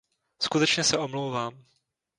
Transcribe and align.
Skutečně 0.41 0.83
se 0.83 0.97
omlouvám. 0.97 1.65